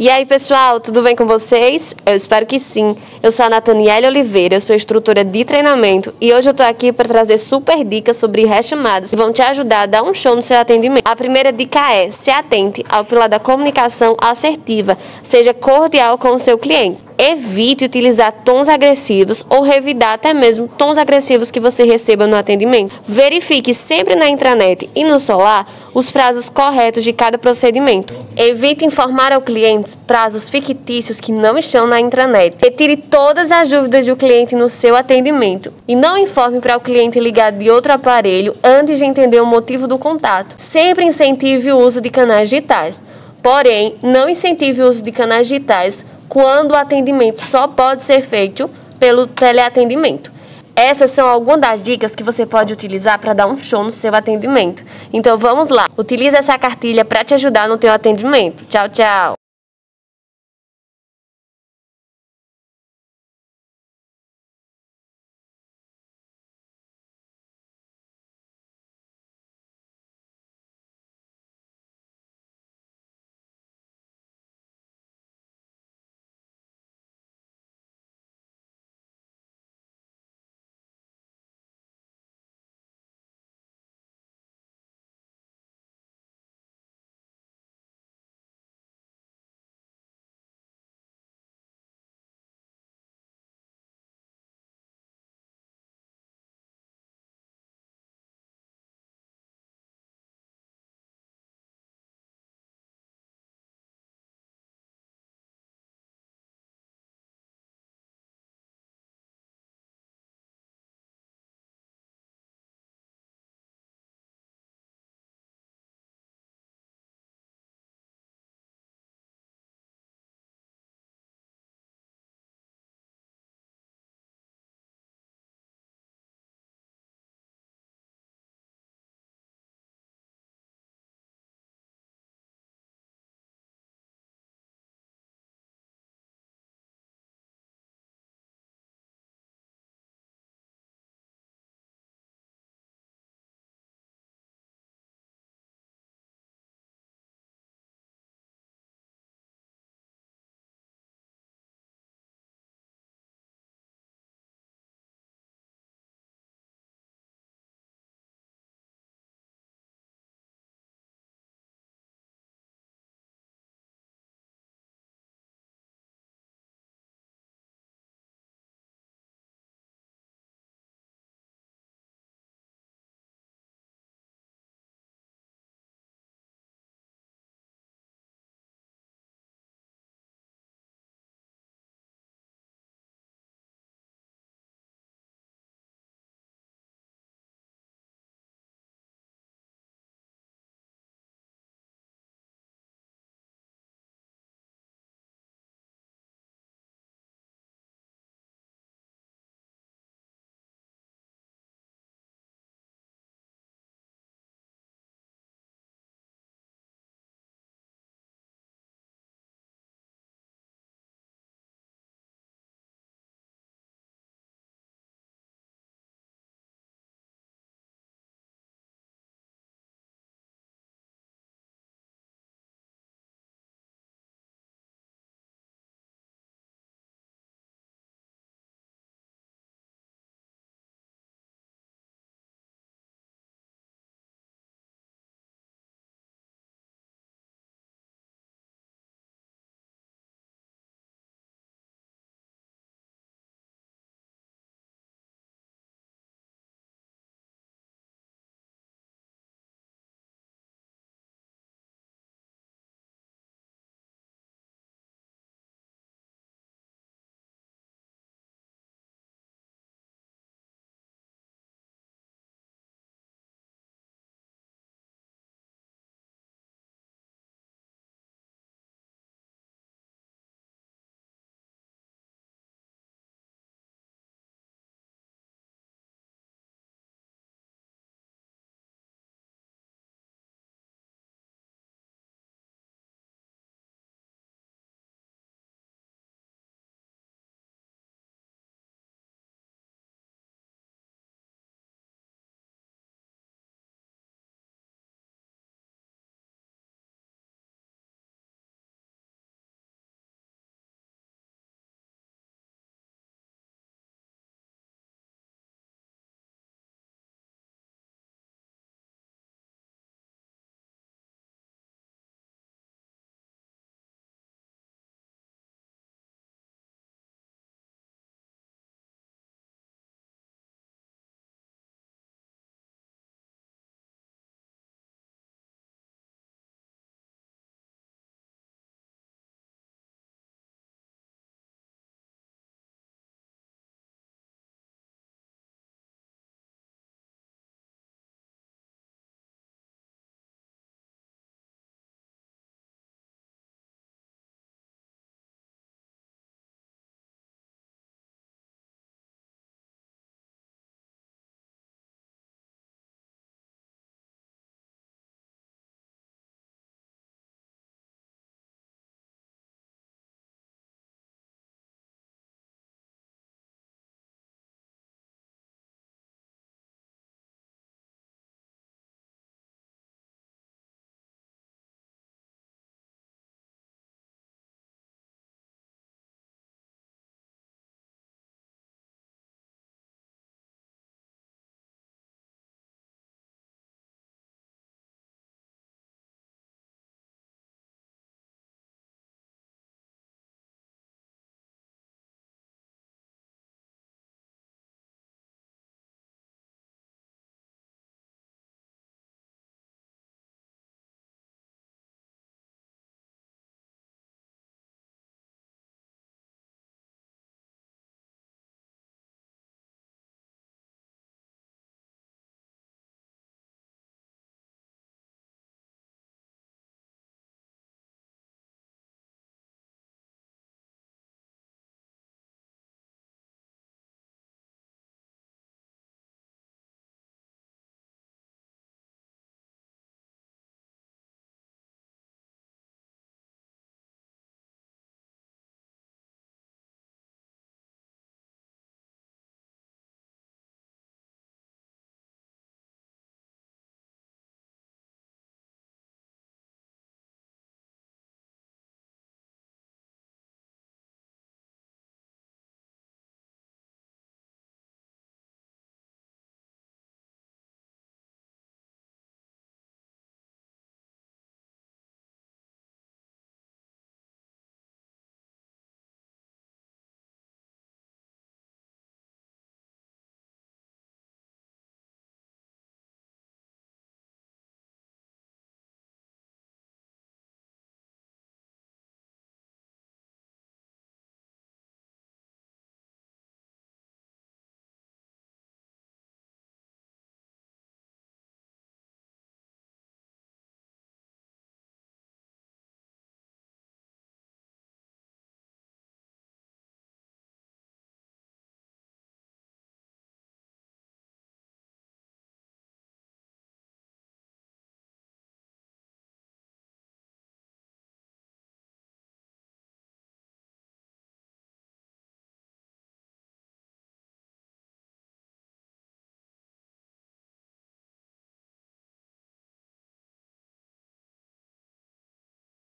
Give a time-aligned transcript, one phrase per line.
[0.00, 1.94] E aí, pessoal, tudo bem com vocês?
[2.06, 2.96] Eu espero que sim.
[3.22, 6.90] Eu sou a Nathaniele Oliveira, eu sou instrutora de treinamento e hoje eu tô aqui
[6.90, 10.40] para trazer super dicas sobre rechamadas que vão te ajudar a dar um show no
[10.40, 11.02] seu atendimento.
[11.04, 16.38] A primeira dica é: se atente ao pilar da comunicação assertiva, seja cordial com o
[16.38, 17.09] seu cliente.
[17.22, 22.94] Evite utilizar tons agressivos ou revidar até mesmo tons agressivos que você receba no atendimento.
[23.06, 28.14] Verifique sempre na intranet e no celular os prazos corretos de cada procedimento.
[28.34, 32.56] Evite informar ao cliente prazos fictícios que não estão na intranet.
[32.58, 37.20] Retire todas as dúvidas do cliente no seu atendimento e não informe para o cliente
[37.20, 40.54] ligar de outro aparelho antes de entender o motivo do contato.
[40.56, 43.04] Sempre incentive o uso de canais digitais.
[43.42, 48.70] Porém, não incentive o uso de canais digitais quando o atendimento só pode ser feito
[48.98, 50.32] pelo teleatendimento.
[50.76, 54.14] Essas são algumas das dicas que você pode utilizar para dar um show no seu
[54.14, 54.82] atendimento.
[55.12, 58.64] Então vamos lá, utilize essa cartilha para te ajudar no teu atendimento.
[58.66, 59.39] Tchau, tchau!